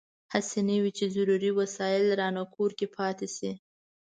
هسې 0.33 0.59
نه 0.67 0.75
وي 0.81 0.91
چې 0.97 1.05
ضروري 1.15 1.51
وسایل 1.59 2.05
رانه 2.19 2.43
کور 2.55 2.71
کې 2.79 2.87
پاتې 2.97 3.27
شي. 3.35 3.51